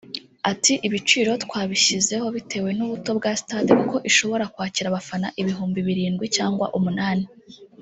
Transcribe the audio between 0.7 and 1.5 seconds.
"Ibiciro